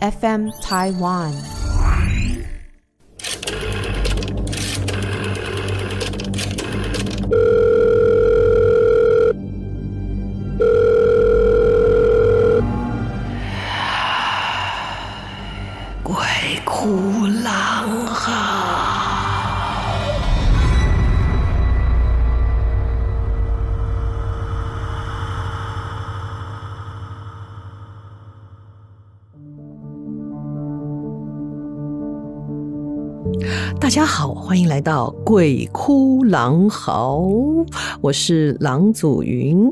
[0.00, 1.57] FM Taiwan。
[34.48, 37.18] 欢迎来到《鬼哭狼嚎》，
[38.00, 39.70] 我是郎祖云。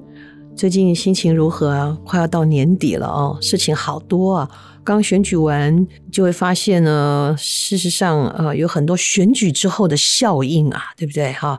[0.55, 1.97] 最近心情如何啊？
[2.05, 4.51] 快要到年底了哦，事情好多啊。
[4.85, 11.59] 刚选举完，就会发现呢，事实上呃，有很多选举之后的效应啊，对不对哈？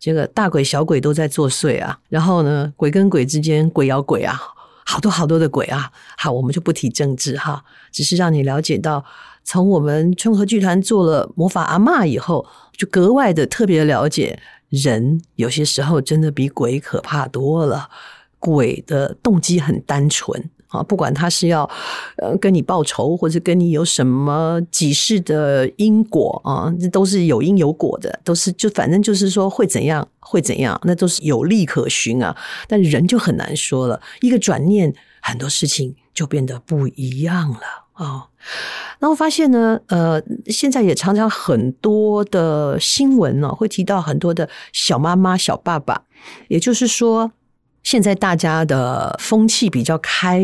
[0.00, 4.36] 这个大鬼小鬼都在作祟啊，然后呢，鬼跟鬼之间鬼咬鬼啊，
[4.84, 5.92] 好多好多的鬼啊。
[6.18, 9.04] 好，我们就不提政治哈，只是让你了解到。
[9.46, 12.44] 从我们春和剧团做了魔法阿嬷以后，
[12.76, 17.88] 就格外的特别了解人，有些时候真的比鬼可怕多了。
[18.38, 21.68] 鬼的动机很单纯啊，不管他是要
[22.18, 32.36] 呃跟你报仇，或者跟你有什么几世的因果啊，这都是有因有果的，都是就反正就是说会怎样会怎样，那都是有利可循啊。
[32.68, 37.60] 但人就很难说了，一个转念，很多事情就变得不一样了。
[37.94, 38.28] 啊，
[38.98, 46.02] 然后发现呢，呃，现在也常常很多的新闻呢，会提到很多的小妈妈、小爸爸，
[46.48, 47.32] 也就是说，
[47.82, 50.42] 现在大家的风气比较开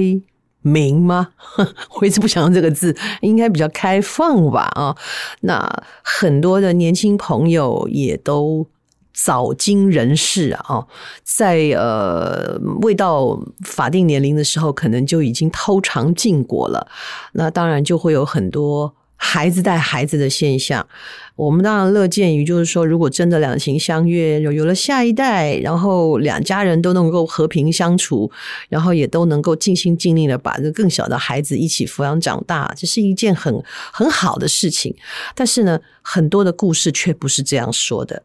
[0.60, 1.30] 明吗？
[2.00, 4.70] 我一直不想用这个字，应该比较开放吧？
[4.74, 4.96] 啊，
[5.40, 8.66] 那很多的年轻朋友也都。
[9.12, 10.86] 早经人事啊，
[11.22, 16.86] 在呃未到法定年龄的时候，可能就已经偷尝禁果了。
[17.32, 20.86] 那当然就会有很多孩子带孩子的现象。
[21.34, 28.30] 我们当然乐见于，就是说，如果真的两情相悦，有有了下一代，然后两家人都能够和平相处，
[28.68, 33.62] 然后也都能够尽心尽力的把这更小的孩子一起抚养长大，这是一件很
[33.92, 34.94] 很好的事情。
[35.34, 38.22] 但是呢，很多的故事却不是这样说的。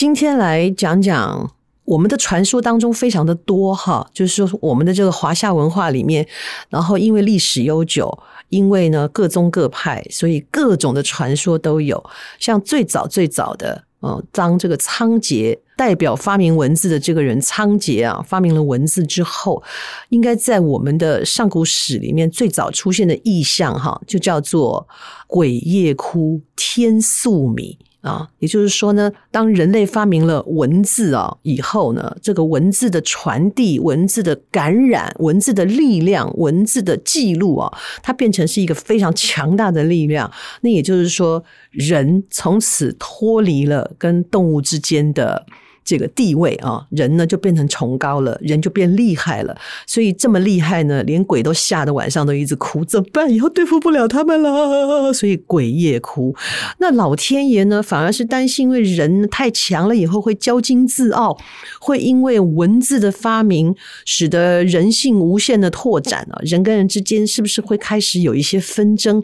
[0.00, 1.52] 今天来讲讲
[1.84, 6.26] 我们的传说当中非常的多哈，就是说我们的这个华夏文化里面，
[6.70, 8.18] 然后因为历史悠久，
[8.48, 12.02] 因为呢各宗各派，所以各种的传说都有。
[12.38, 19.62] 像最早最早的，嗯，当这个仓颉代表发明文字的这个人仓颉啊，发明了文字之后，
[20.08, 24.88] 应该在我们的上古史里面最早出现的意象哈，就叫做
[25.26, 27.76] 鬼夜哭天宿米。
[28.00, 37.72] 啊，也就是说呢，当人类发明了文字啊以后呢，这个文字的传递、文字的感染、文字的力量、文字的记录啊，
[38.02, 40.30] 它变成是一个非常强大的力量。
[40.62, 45.44] 那也就是说，人从此脱离了跟动物之间的。
[45.84, 49.56] 这个地位啊，人呢就变成崇高了，人就变厉害了。
[49.86, 53.30] 所以这么厉害呢，连鬼都吓得晚上都一直哭，怎么办？
[53.30, 56.34] 以后对付不了他们了，所以鬼夜哭。
[56.78, 61.36] 那老天爷呢，反而是担心，因为人太强了，以后会骄矜自傲，
[61.80, 63.74] 会因为文字的发明，
[64.04, 69.22] 使得人性无限的拓展啊，人跟人之间是不是会开始有一些纷争？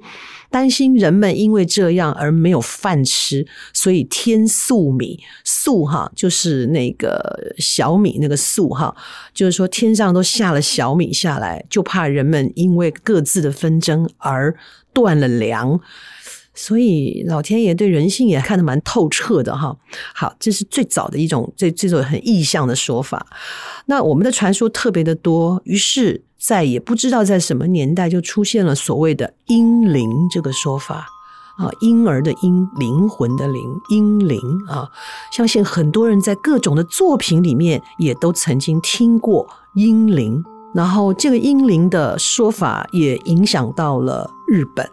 [0.51, 8.95] 担心人们因为这样而没有饭吃，所以天素米，素哈就是那个小米那个素哈，
[9.35, 14.57] 就是说天上都下了小米下来，就怕人们因为各自的纷争而
[14.93, 15.81] 断了粮。
[16.57, 19.77] 所以老天爷对人性也看得蛮透彻的哈。
[20.13, 23.25] 好，这是最早的一种这这种很意象的说法。
[23.85, 26.25] 那我们的传说特别的多，于是。
[26.39, 31.09] 在也不知道在什么年代就出现了所谓的婴灵这个说法
[31.57, 34.39] 啊，婴儿的婴，灵魂的灵，婴灵
[34.69, 34.87] 啊，
[35.33, 40.45] 相信很多人在各种的作品里面也都曾经听过婴灵，
[40.75, 44.89] 然后这个婴灵的说法也影响到了日本，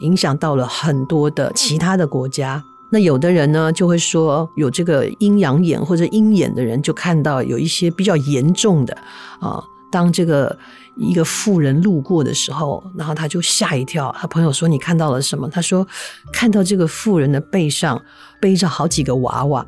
[0.00, 2.62] 影响到了很多的其他的国家。
[2.90, 8.96] 那有的人呢就会说，有这个阴阳眼或者鹰眼的人就看到有一些比较严重的
[9.40, 9.62] 啊。
[9.90, 10.56] 当这个
[10.96, 14.14] 一个妇人路过的时候，然后他就吓一跳。
[14.18, 15.86] 他朋友说：“你看到了什么？”他说
[16.32, 18.00] ：“看到这个妇人的背上
[18.40, 19.66] 背着好几个娃娃。”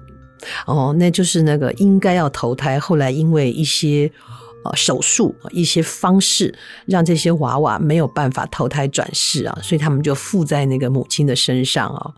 [0.67, 4.11] 哦，那就是那个应该要投胎，后来因为一些
[4.75, 6.55] 手术、一些方式，
[6.87, 12.15] 让这些娃娃没有办法投胎转世啊，所以他们就附在那个母亲的身上啊。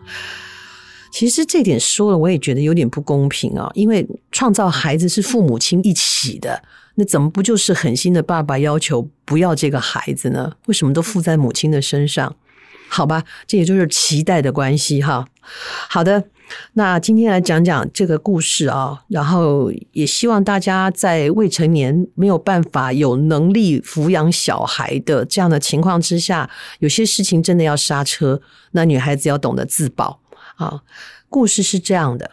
[1.12, 6.62] 其实这点说了，我也觉得有点不公平啊，因为创造孩子是父母亲一起的，
[6.94, 10.52] 那怎么不就是狠心的爸爸要求不要这个孩子呢？
[10.66, 12.36] 为什么都附在母亲的身上？
[12.88, 15.26] 好吧，这也就是期待的关系哈。
[15.88, 16.24] 好的。
[16.74, 26.48] 那今天来讲讲这个故事啊，然后也希望大家在未成年没有办法有能力抚养小孩的这样的情况之下，
[26.80, 28.40] 有些事情真的要刹车。
[28.72, 30.20] 那女孩子要懂得自保
[30.56, 30.82] 啊。
[31.28, 32.30] 故事是这样的，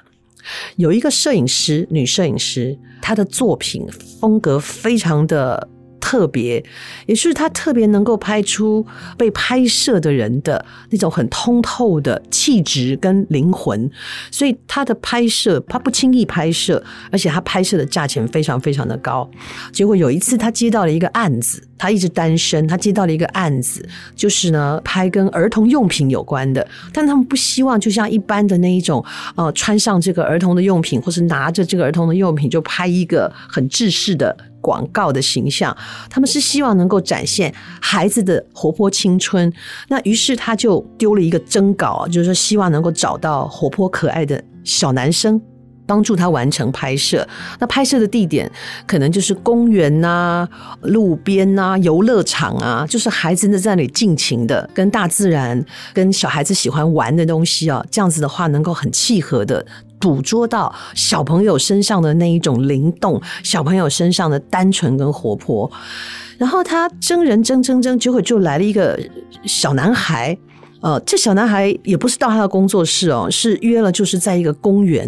[0.75, 3.87] 有一个摄影师，女摄影师，她的作品
[4.19, 5.69] 风格非常的。
[5.99, 6.63] 特别，
[7.05, 8.85] 也是他特别能够拍出
[9.17, 13.89] 被拍摄的人的那种很通透的气质跟灵魂，
[14.31, 19.29] 所以他的拍摄他不轻易拍摄，而且他拍摄的价钱非常非常的高。
[19.71, 29.03] 结果有一次他接到了一个案子，他一直单身，他接到了一个案子，就是呢拍跟儿童用品有关的，但他们不希望就像一般的那一种，
[29.35, 34.35] 呃，穿上这个儿童的用品，或是拿着这个儿童的用品就拍一个很制式的。
[34.67, 35.75] 广告的形象，
[36.09, 39.49] 他们是希望能够展现孩子的活泼青春。
[39.87, 45.41] 那于是他就丢了一个征稿，就是说希望能够找到活泼可爱的小男生，
[45.85, 47.25] 帮助他完成拍摄。
[47.59, 48.51] 那拍摄的地点
[48.85, 50.45] 可能就是公园呐、
[50.81, 59.65] 路边呐、游乐场啊，就是孩子在那里尽情的跟大自然、跟小孩子喜欢玩的东西啊，这样子的话能够很契合的。
[59.99, 65.69] 捕捉到小朋友身上的那一种灵动，小朋友身上的单纯跟活泼，
[66.37, 68.99] 然后他真人真真真，结果就来了一个
[69.45, 70.37] 小男孩。
[70.81, 75.07] 呃，这小男孩也不是到他的工作室哦，是约了，就是在一个公园。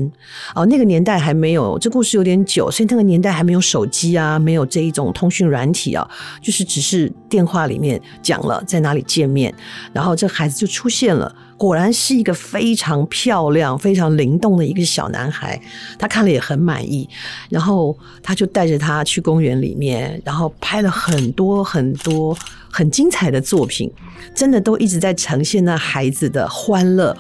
[0.56, 6.10] 哦、那个年代还没有，这故事有点久，所以那个年代还没有手机啊，没有这一种通讯软体啊，
[6.42, 9.54] 就是只是电话里面讲了在哪里见面，
[9.94, 11.34] 然后这孩子就出现了。
[11.56, 15.62] 果然是一个非常漂亮、非常灵动的一个小男孩，
[15.98, 17.08] 他看了也很满意，
[17.50, 17.94] 然后
[18.24, 22.34] 他就带着他去公园里面，然后拍了很多很多
[22.72, 23.92] 很精彩的作品，
[24.36, 27.16] 真的都一直在呈现那孩子的欢乐。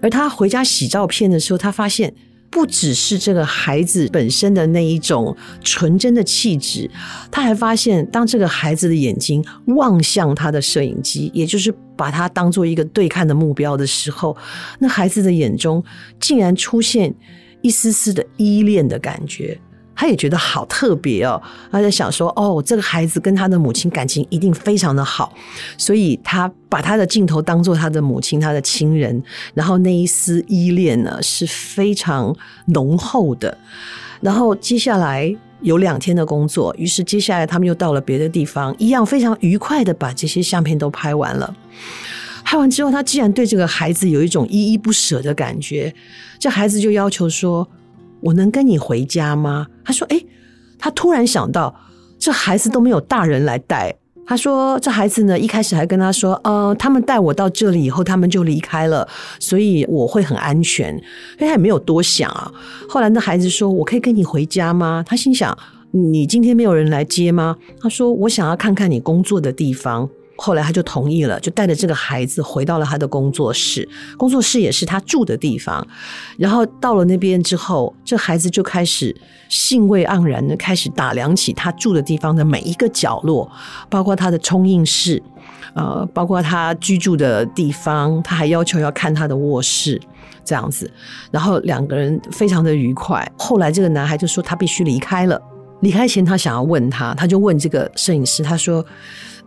[0.00, 2.14] 而他回家洗照片的时候，他发现。
[2.54, 5.34] 不只是这个孩子本身的那一种
[5.64, 6.86] 纯真的气质，
[7.30, 14.36] 他还发现，当这个孩子的眼睛望向他的摄影机，也就是把他当做一个对看的目标的时候，
[14.80, 15.82] 那孩子的眼中
[16.20, 17.14] 竟然出现
[17.62, 19.58] 一丝丝的依恋的感觉。
[19.94, 21.40] 他也觉得好特别哦，
[21.70, 25.32] 他在想说：“哦，这个孩子跟他的母亲感情一定非常的好，
[25.76, 29.22] 所以他把他的镜头当做他的母亲，他的亲人，
[29.54, 32.34] 然后那一丝依恋呢是非常
[32.66, 33.56] 浓厚的。
[34.20, 41.54] 然后接下来有两天的工作，于是接下来他们又到了别的地方，一样非常愉快的把这些相片都拍完了。
[42.42, 45.94] 拍完之后，他既然对这个孩子有一种依依不舍的感觉，
[46.38, 47.68] 这孩子就要求说。”
[48.22, 49.66] 我能跟你回家吗？
[49.84, 50.26] 他说：“诶，
[50.78, 51.74] 他突然想到，
[52.18, 53.94] 这孩子都没有大人来带。
[54.24, 59.06] 他说，这孩子呢，一开始还跟他说，呃，他们带我到这里以后，他们就离开了，
[59.40, 60.94] 所以我会很安全。
[60.94, 62.50] 因为他也没有多想啊。
[62.88, 65.04] 后来那孩子说：我可以跟你回家吗？
[65.06, 65.56] 他心想：
[65.90, 67.56] 你今天没有人来接吗？
[67.80, 75.86] 他说：我想要看看你工作的地方。”后来他就同意了，就带着这个孩子回到了他的工作室，工作室也是他住的地方。
[76.36, 79.14] 然后到了那边之后，这孩子就开始
[79.48, 83.48] 兴味盎然的开始打量起他住的地方的每一个角落，
[83.88, 85.22] 包括他的冲印室，
[85.74, 90.00] 呃，包括他居住的地方，他还要求要看他的卧室，
[90.44, 90.90] 这样子。
[91.30, 93.30] 然后两个人非常的愉快。
[93.38, 95.40] 后来这个男孩就说他必须离开了，
[95.80, 98.84] 离开前他想要问他，他就问这个摄影师，他说：“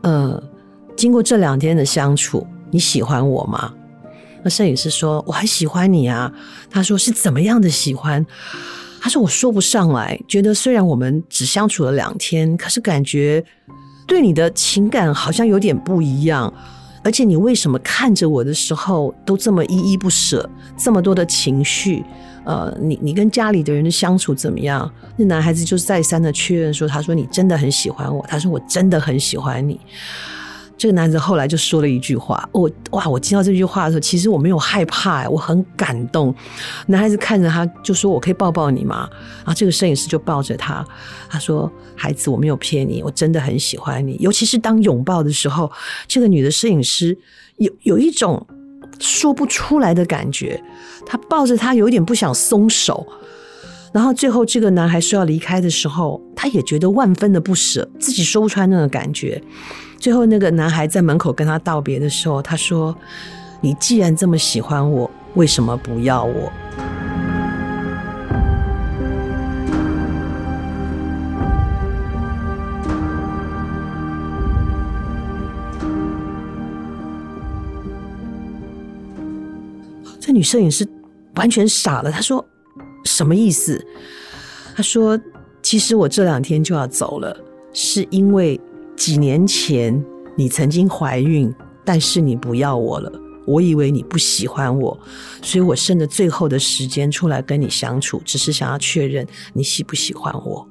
[0.02, 0.42] 呃。”
[0.96, 3.74] 经过这两天的相处，你喜欢我吗？
[4.44, 6.32] 那摄影师说：“我很喜欢你啊。”
[6.70, 8.24] 他说：“是怎么样的喜欢？”
[9.02, 13.44] 他说：“我说不上来，觉得虽然我们只相处了两天，可是感觉
[14.08, 16.54] 对你的情感好像有点不一样。
[17.04, 20.48] 而且你为什么看着我的时候都这么依依不舍，
[20.78, 22.04] 这么多的情绪？
[22.46, 29.80] 呃，你你跟家里的人的相处怎么样？”那男孩子就再三的确认说：“他说你真的很喜欢我。”他说：“我真的很喜欢你。”
[30.78, 36.36] 这个男子后来就说了一句话，我哇，我听到这句话的时候，其实我没有害怕，我很感动。
[36.88, 40.86] 男孩子看着他就说：“我可以抱抱你吗？”然后这个摄影师就抱着他，
[41.30, 44.18] 他说：“孩子，我没有骗你，我真的很喜欢你。
[44.20, 45.72] 尤其是当拥抱的时候，
[46.08, 47.18] 这个女的摄影师
[47.56, 48.46] 有有一种
[49.00, 50.62] 说不出来的感觉，
[51.06, 53.08] 她抱着他有点不想松手。
[53.94, 59.42] 然后最后这个男孩说要离开的时候，他也觉得万分的不舍，自己说不出来那个感觉。”
[60.06, 62.96] 最后，那个男孩在门口跟他道别的时候，他说
[63.60, 66.52] ：“你既然这么喜欢我，为什么不要我？”
[80.22, 80.88] 这女摄影师
[81.34, 82.48] 完全傻了，她说
[83.06, 83.84] ：“什么意思？”
[84.78, 85.20] 她说
[85.64, 87.36] ：“其实我这两天就要走了，
[87.74, 88.62] 是因为……”
[88.96, 90.04] 几年前，
[90.38, 93.12] 你曾经怀孕，但是你不要我了。
[93.46, 95.00] 我以为你不喜欢我，
[95.42, 100.68] 所以我剩着最后的时间出来跟你相处，只是想要确认你喜不喜欢我。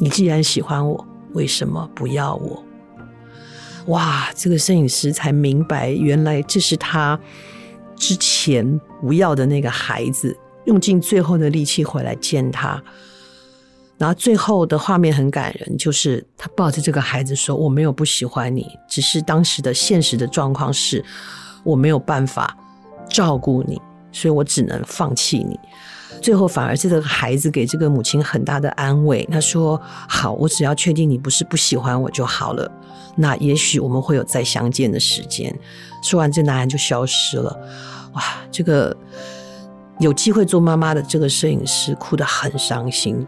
[0.00, 2.64] 你既然喜欢我，为什么不要我？
[3.86, 7.20] 哇，这个摄影师才明白，原来这是他
[7.94, 12.82] 之前不要的那个孩子，用尽最后的力气回来见他。
[13.96, 21.04] 然后最后的画面很感人，就是他抱着这个孩子说：“我没有不喜欢你，只是当时的现实的状况是，
[21.62, 22.56] 我没有办法
[23.08, 25.58] 照顾你，所以我只能放弃你。”
[26.20, 32.70] 最后反而是这个孩子给这个母亲很大的安慰，他说：“好，我只要确定你不是不喜欢我就好了，
[33.14, 35.54] 那也许我们会有再相见的时间。”
[36.02, 37.54] 说完，这男人就消失了。
[38.14, 38.96] 哇，这个
[39.98, 43.26] 有机会做妈妈的这个摄影师哭得很伤心。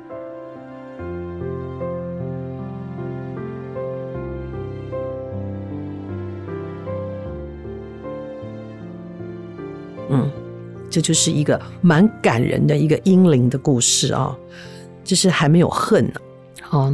[10.96, 14.34] 这就是一个蛮感人的一个英灵的故事啊、
[15.04, 16.14] 就是还没有恨呢。
[16.62, 16.90] 好，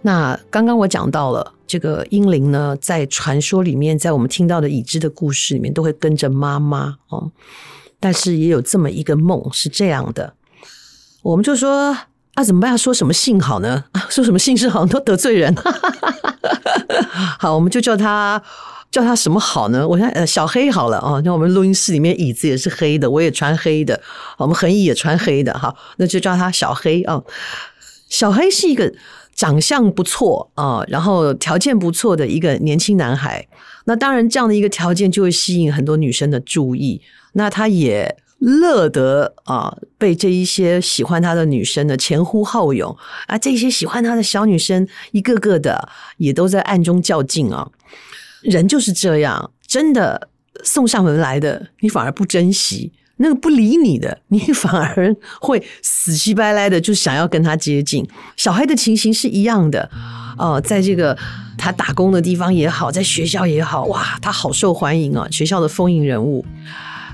[0.00, 7.30] 那刚刚我讲到了这个英灵呢，在传说里面，在我们听到的已知的故事里面，都会跟着妈妈哦。
[8.00, 10.32] 但是也有这么一个梦是这样的，
[11.20, 11.94] 我们就说
[12.32, 12.70] 啊，怎么办？
[12.70, 13.84] 要说什么姓好呢？
[13.92, 15.54] 啊，说什么姓氏好像都得罪人。
[17.38, 18.42] 好，我们就叫他。
[18.96, 19.86] 叫他什么好呢？
[19.86, 21.20] 我想呃，小黑好了啊。
[21.22, 24.00] 那我们录音室里面椅子也是黑的，我也穿黑的，
[24.38, 25.76] 我们横椅也穿黑的哈。
[25.98, 27.22] 那就叫他小黑啊。
[28.08, 28.90] 小黑是一个
[29.34, 33.46] 长相不错啊，然后条件不错的一个年轻男孩。
[33.84, 37.02] 那当然，这样的一个条件就会吸引很多女生的注意。
[37.34, 43.36] 那他也乐得啊，被这一些喜欢他的女生的前呼后拥啊。
[43.36, 45.86] 这些喜欢他的小女生，一个个的
[46.16, 47.68] 也都在暗中较劲啊。
[48.50, 50.28] 人就是这样，真的
[50.64, 58.06] 送上门来的，你反而不珍惜；那个不理你的， 你反而会死乞白赖的就想要跟他接近。
[58.36, 59.90] 小黑的情形是一样的，
[60.38, 61.16] 哦、呃，在这个
[61.58, 66.44] 他打工的地方也好，在学校也好，哇，他好受欢迎啊，学校的风云人物。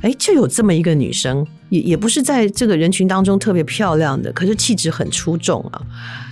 [0.02, 5.80] 哎，就有这么一个女生，也也不是在这个人群当中特别漂亮的，可是气质很出众啊。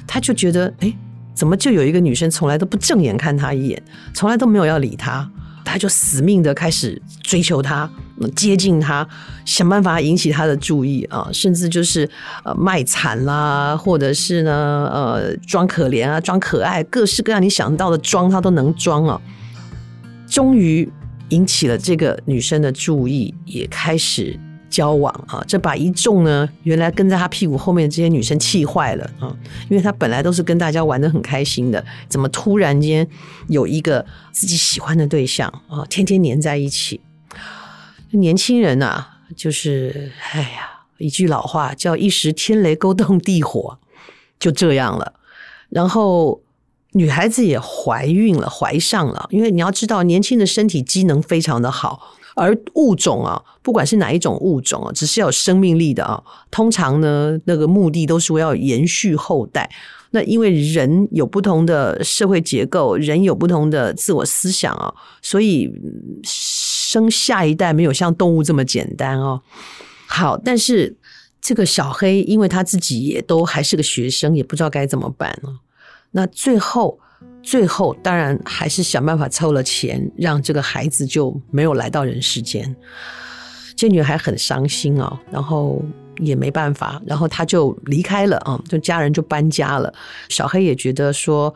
[0.07, 0.95] 他就觉得，哎。
[1.41, 3.83] 怎么就有一个女生从来都不正眼看他一眼，
[4.13, 5.27] 从来都没有要理他，
[5.65, 7.91] 他就死命的开始追求他，
[8.37, 9.09] 接近他，
[9.47, 12.07] 想办法引起他的注意啊，甚至就是
[12.45, 14.53] 呃卖惨啦，或者是呢
[14.93, 19.19] 呃装可怜啊，装可爱，各式各样你想到的装他都能装啊。
[20.27, 20.87] 终于
[21.31, 24.39] 引起了这个女生的注意，也开始。
[24.71, 29.37] 交往啊，这把一众呢，原来跟在他屁股后面的这些女生气坏了啊，
[29.69, 33.07] 因为他本来都是跟大家玩得很开心的，怎么突然间
[33.49, 37.01] 有一个自己喜欢的对象啊，天天黏在一起。
[38.13, 39.05] 年轻人呐，
[39.37, 43.79] 就是哎呀，一句老话叫一时天雷勾动地火，
[44.39, 45.15] 就这样了。
[45.69, 46.41] 然后
[46.93, 52.17] 女孩子也怀孕了，怀上了，因为你要知道，年轻的身体机能非常的好。
[52.35, 59.71] 而物种啊，不管是哪一种物种啊，只是要有生命力的啊，通常呢，那个目的都是为了延续后代。
[60.13, 65.71] 那因为人有不同的社会结构，人有不同的自我思想啊，所以
[66.25, 69.41] 生下一代没有像动物这么简单哦。
[70.07, 70.97] 好，但是
[71.41, 75.61] 这个小黑，因为他自己也都还是个学生，也不知道该怎么办啊。
[76.13, 76.99] 那最后。
[77.43, 82.75] 最后，当然还是想办法凑了钱，让这个孩子就没有来到人世间。
[83.77, 85.83] 这女孩很伤心啊，然后
[86.19, 89.93] 也没办法，然后她就离开了啊，就家人就搬家了。
[90.29, 91.55] 小黑也觉得说，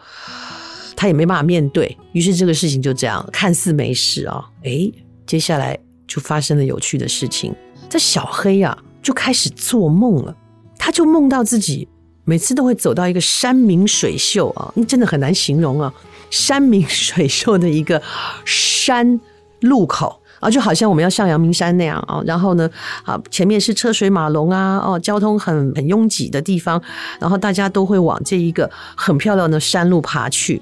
[0.96, 4.90] 他也没办法面对，于是这个事情就这样看似没事啊，诶，
[5.26, 7.54] 接下来就发生了有趣的事情。
[7.90, 10.34] 这小黑、啊，就开始做梦了，
[10.78, 11.86] 他就梦到自己
[12.24, 15.92] 每次都会走到一个山明水秀啊，真的很难形容啊，
[16.30, 18.00] 山明水秀的一个
[18.44, 19.20] 山
[19.60, 20.20] 路口。
[20.40, 22.68] 啊，就好像我们要上阳明山那样啊，然后呢，
[23.02, 26.82] 啊，前面是车水马龙啊，哦，交通很很拥挤的地方，
[27.18, 30.60] 然后大家都会往这一个很漂亮的山路爬去。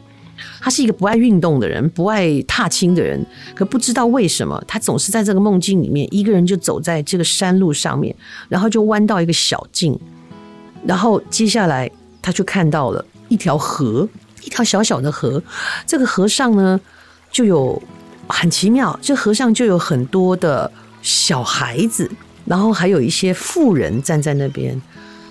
[0.61, 3.27] 他是一个不爱运动的人，不爱踏青的人，
[3.57, 8.15] 可不知道为什么，他总是在这个梦境里面，一个人就走在这个山路上面，
[8.49, 9.99] 然后就弯到一个小径，
[10.87, 14.09] 然后接下来他就看到了一条河，
[14.45, 15.43] 一条小小的河，
[15.87, 16.81] 这个河上呢
[17.31, 17.83] 就有。
[18.29, 20.71] 很奇妙，这河上就有很多的
[21.03, 22.11] 小孩子，
[22.47, 24.81] 然后还有一些富人站在那边。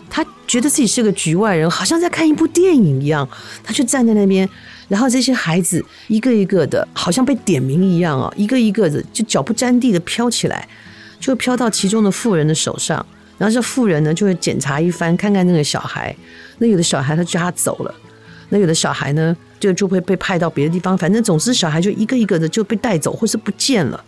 [0.08, 3.28] 他觉得自己是个局外人，好像在看一部电影一样。
[3.64, 4.48] 他就站在那边，
[4.88, 10.68] 然后这些孩子一个一个的，好像被点名一样哦，一个一个的就脚不沾地的飘起来，
[11.20, 13.04] 就飘到其中的富人的手上。
[13.42, 16.16] 然后这妇人呢就会检查一番，看看那个小孩。
[16.60, 17.96] 那有的小孩他就叫他走了，
[18.50, 19.36] 那有的小孩呢？
[19.60, 24.06] 就就会被派到别的地方，反正总之小孩就一个一个的就被带走或是不见了。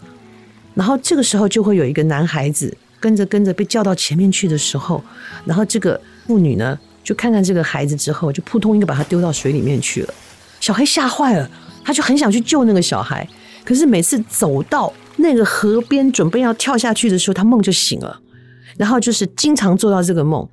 [0.76, 5.04] 然后这个时候就会有一个男孩子跟着跟着被叫到前面去的时候，
[5.46, 10.14] 然后这个妇女呢就看看这个孩子之后，就扑通一个把他丢到水里面去了。
[10.60, 11.50] 小黑吓坏了，
[11.84, 13.28] 他就很想去救那个小孩，
[13.66, 18.20] 可是每次走到那个河边准备要跳下去的时候，他梦就醒了，
[18.78, 20.48] 然后就是经常做到这个梦，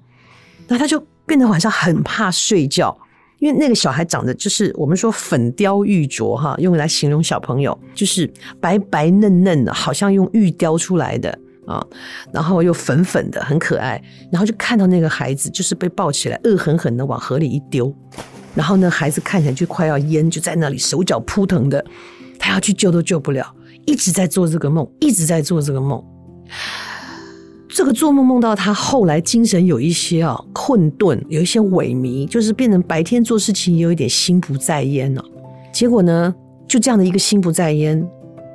[0.69, 2.97] 那他就变得晚上很怕睡觉。
[3.39, 11.31] 因为那个小孩长得就是我们说粉雕玉琢哈，用来形容小朋友，就是白白嫩嫩的，好像用玉雕出来的
[11.67, 11.83] 啊，
[12.35, 13.99] 然后又粉粉的，很可爱。
[14.31, 17.91] 然后就看到那个孩子就是被抱起来，恶狠狠的往河里一丢，
[18.55, 21.83] 然后呢，孩子看起来就快要淹，就在那里手脚扑腾的，
[22.39, 23.55] 他要去救都救不了，
[23.87, 26.05] 一直在做这个梦，一直在做这个梦。
[27.73, 35.25] 这个做梦梦到他后来精神有一些啊困顿，有一些萎靡，就是变成白天做事情也有一点心不在焉了。
[35.73, 36.35] 结果呢，
[36.67, 38.05] 就这样的一个心不在焉，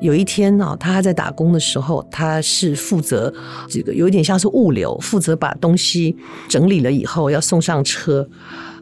[0.02, 3.34] 有一天啊，他还在打工的时候，他是负责
[3.70, 6.16] 这个有点像是物流，负责把东西
[6.50, 8.28] 整理了以后要送上车。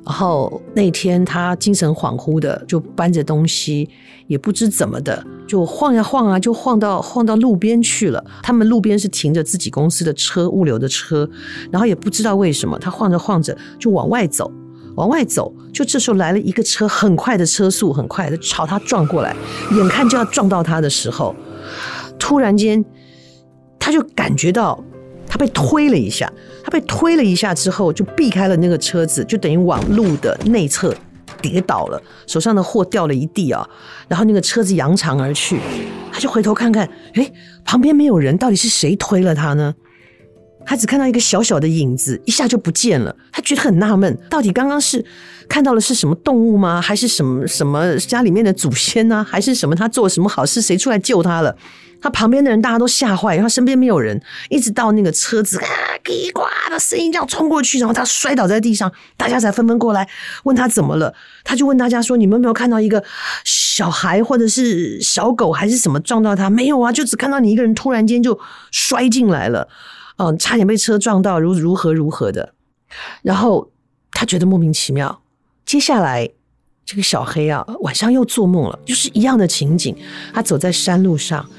[0.06, 3.89] 然后那天他精神恍惚的就搬着东西，
[4.28, 8.24] 也不知怎么的就晃呀晃啊，就晃到晃到路边去了。
[8.42, 11.30] 他们路边是停着自己公司的车，物流的车。
[11.72, 14.52] 然后也不知道为什么，他晃着晃着就往外走，
[14.96, 15.54] 往外走。
[15.72, 19.34] 就这时候来了一个车，很快的车速，很快的朝他撞过来，
[19.72, 21.34] 眼看就要撞到他的时候，
[22.20, 22.84] 突然间
[23.80, 24.84] 他就感觉到。
[25.43, 26.32] 被推了一下，
[26.63, 30.95] 他被推了一下之后，就避开了那个车子，就等于往路的内侧
[31.41, 33.67] 跌倒了，手上的货掉了一地啊，
[34.08, 35.60] 然后那个车子扬长而去，
[36.13, 37.34] 他就回头看看，诶，
[37.65, 39.75] 旁边没有人，到底是谁推了他呢？
[40.65, 45.03] 他只看到一个小小的影子，一下就不见了，他觉得很纳闷，到底刚刚是
[45.49, 46.79] 看到了是什么动物吗？
[46.79, 49.21] 还是什么什么家里面的祖先呢？
[49.21, 51.53] 还是什么他做了什么好事，谁出来救他了？
[52.04, 55.63] 他旁边的人大家都吓坏，然后身边没有人，一直到那个车子啊，
[56.04, 60.06] 叽呱的声音这样冲过去，然后他摔倒在地上，大家才纷纷过来
[60.44, 61.13] 问他怎么了。
[61.46, 63.02] 他就问大家说：“你们有没有看到一个
[63.46, 66.50] 小孩或者是小狗还是什么撞到他？
[66.50, 68.38] 没有啊，就只看到你一个人突然间就
[68.70, 69.70] 摔进来了，
[70.18, 72.54] 嗯，差点被车撞到，如如何如何的。
[73.22, 73.72] 然后
[74.12, 75.22] 他觉得莫名其妙。
[75.66, 76.30] 接下来
[76.86, 79.96] 这个小黑啊，晚上又做梦了，就是一样的情景，
[80.34, 81.50] 他走在山路上。”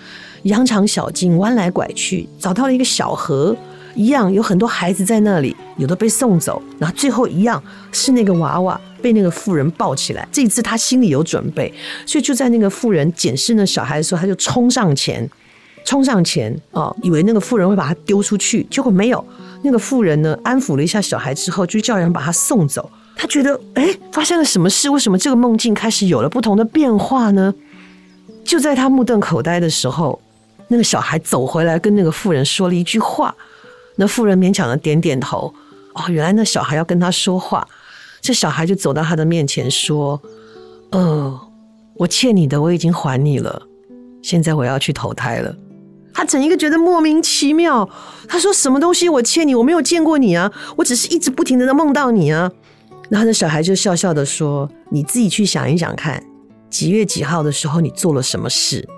[0.44, 3.56] 羊肠小径弯来拐去，找到了一个小河，
[3.94, 10.26] 一样有很多孩子在那里，有的被送走，然后最后一样是那个娃娃被那个妇人抱起来。
[10.30, 11.72] 这一次他心里有准备，
[12.04, 15.28] 所以就在那个妇人检视那小孩的时候，他就冲上前，
[15.84, 19.24] 冲上前哦，以为那个妇人会把他丢出去，结果没有。
[19.62, 22.90] 那个妇人呢，安抚了一下小孩之后，就叫人把他送走。
[23.16, 24.90] 他觉得，哎，发生了什么事？
[24.90, 27.54] 为什么这个梦境开始有了不同的变化呢？
[28.44, 30.20] 就在他目瞪口呆的时候。
[30.68, 33.34] 那个小孩走回来，跟那个妇人说了一句话。
[33.96, 35.52] 那妇人勉强的点点头。
[35.94, 37.66] 哦，原来那小孩要跟他说话。
[38.20, 40.20] 这小孩就走到他的面前说
[40.90, 41.40] ：“呃，
[41.94, 43.62] 我欠你的我已经还你了，
[44.22, 45.54] 现在我要去投胎了。”
[46.12, 47.88] 他整一个觉得莫名其妙。
[48.26, 49.54] 他说：“什么东西我欠你？
[49.54, 52.50] 我没有见过你啊，我只是一直不停的在梦到你啊。”
[53.10, 56.24] 然后那小孩就笑笑的说：“你自己去想一想看，
[56.70, 58.88] 几月几号的时候你做了什么事？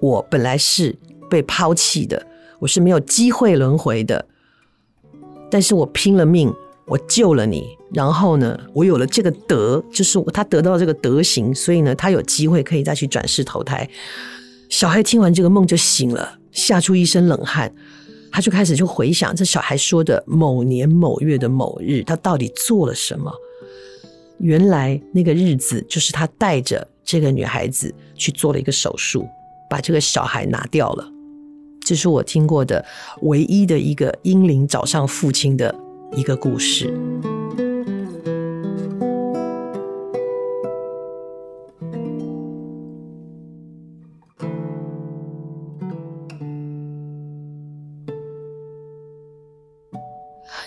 [0.00, 0.98] 我本来是。”
[1.32, 2.22] 被抛弃的，
[2.58, 4.22] 我是没有机会轮回的，
[5.50, 6.52] 但是我拼了命
[6.86, 13.88] 我救了你，然后呢，我有了这个德，就是他得到这个德行，所以呢，他有机会可以再去转世投胎。
[14.68, 17.74] 小孩听完这个梦就醒了，吓出一身冷汗，
[18.30, 23.32] 他就开始就回想这小孩说的某年某月的某日，他到底做了什么？
[24.38, 29.26] 原来那个日子就是他带着这个女孩子去做了一个手术，
[29.70, 31.08] 把这个小孩拿掉了。
[31.84, 32.84] 这是我听过的
[33.22, 35.74] 唯一的一个婴灵找上父亲的
[36.12, 36.92] 一个故事。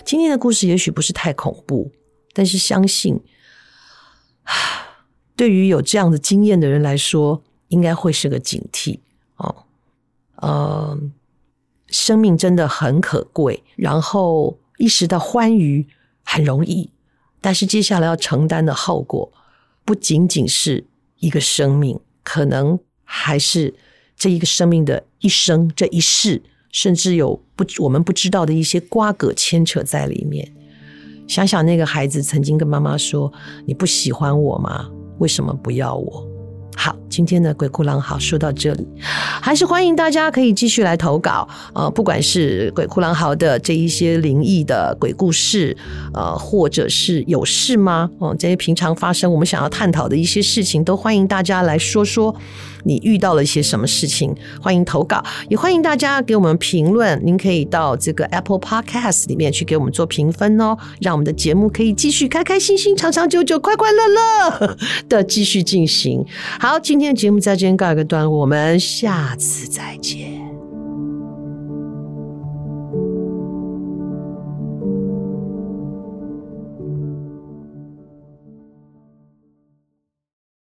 [0.04, 1.90] 今天的故事也许不是太恐怖，
[2.32, 3.20] 但是相信，
[5.34, 9.00] 对于有这样的经验的人来说，应该会是个警惕。
[10.36, 10.98] 呃，
[11.88, 15.86] 生命真的很可贵，然后一时的欢愉
[16.24, 16.90] 很容易，
[17.40, 19.32] 但是接下来要承担的后果，
[19.84, 20.84] 不仅仅是
[21.18, 23.74] 一个生命，可能还是
[24.16, 30.52] 这一个生命的一生，这一世，甚至有不我们不知道的一些瓜葛牵扯在里面。
[31.28, 33.32] 想想那个孩子曾经跟妈妈说
[33.66, 34.88] ：“你不喜欢我吗？
[35.18, 36.24] 为什么不要我？”
[36.76, 38.86] 好，今天的鬼哭狼嚎说到这里，
[39.40, 45.76] 还是欢迎大家可以继续来投稿，呃，不管是鬼哭狼嚎的这一些灵异的鬼故事，
[46.12, 48.10] 呃，或者是有事吗？
[48.18, 52.34] 哦、这些平常发生我们想要探讨的一些事情，都欢迎大家来说说。
[52.84, 54.32] 你遇到了一些什么事情？
[54.62, 57.20] 欢迎投稿，也欢迎大家给我们评论。
[57.24, 64.76] 您可以到这个 Apple Podcast 里面去给我们做评分哦，让我们的节目可以继续开开心心、长长久久、快快乐乐
[65.08, 66.24] 的继续进行。
[66.60, 70.45] 好，今天的节目在这边告一个段落，我们下次再见。